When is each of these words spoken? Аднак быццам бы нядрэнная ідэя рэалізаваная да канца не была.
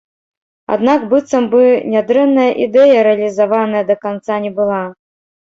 Аднак 0.75 1.03
быццам 1.11 1.45
бы 1.51 1.61
нядрэнная 1.95 2.47
ідэя 2.65 2.97
рэалізаваная 3.09 3.83
да 3.91 3.95
канца 4.07 4.43
не 4.49 4.55
была. 4.59 4.83